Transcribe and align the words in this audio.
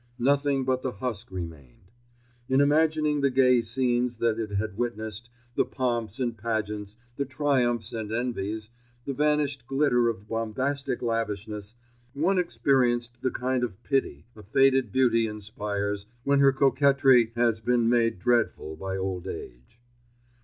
Nothing 0.17 0.65
but 0.65 0.81
the 0.81 0.93
husk 0.93 1.29
remained. 1.29 1.91
In 2.49 2.59
imagining 2.59 3.21
the 3.21 3.29
gay 3.29 3.61
scenes 3.61 4.17
that 4.17 4.39
it 4.39 4.49
had 4.53 4.75
witnessed, 4.75 5.29
the 5.53 5.63
pomps 5.63 6.19
and 6.19 6.35
pageants, 6.35 6.97
the 7.17 7.23
triumphs 7.25 7.93
and 7.93 8.11
envies, 8.11 8.71
the 9.05 9.13
vanished 9.13 9.67
glitter 9.67 10.09
of 10.09 10.27
bombastic 10.27 11.03
lavishness, 11.03 11.75
one 12.15 12.39
experienced 12.39 13.21
the 13.21 13.29
kind 13.29 13.63
of 13.63 13.83
pity 13.83 14.25
a 14.35 14.41
faded 14.41 14.91
beauty 14.91 15.27
inspires 15.27 16.07
when 16.23 16.39
her 16.39 16.51
coquetry 16.51 17.31
has 17.35 17.59
been 17.61 17.87
made 17.87 18.17
dreadful 18.17 18.75
by 18.75 18.97
old 18.97 19.27
age. 19.27 19.79